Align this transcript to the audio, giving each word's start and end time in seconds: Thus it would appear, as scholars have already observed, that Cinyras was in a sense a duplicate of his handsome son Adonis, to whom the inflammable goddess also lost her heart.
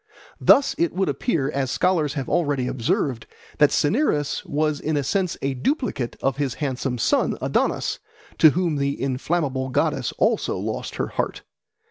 Thus 0.39 0.73
it 0.79 0.93
would 0.93 1.09
appear, 1.09 1.51
as 1.51 1.69
scholars 1.69 2.15
have 2.15 2.27
already 2.27 2.65
observed, 2.65 3.27
that 3.59 3.69
Cinyras 3.69 4.43
was 4.45 4.79
in 4.79 4.97
a 4.97 5.03
sense 5.03 5.37
a 5.43 5.53
duplicate 5.53 6.15
of 6.23 6.37
his 6.37 6.55
handsome 6.55 6.97
son 6.97 7.37
Adonis, 7.39 7.99
to 8.39 8.49
whom 8.49 8.77
the 8.77 8.99
inflammable 8.99 9.69
goddess 9.69 10.11
also 10.17 10.57
lost 10.57 10.95
her 10.95 11.09
heart. 11.09 11.43